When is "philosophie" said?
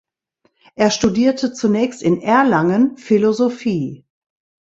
2.97-4.03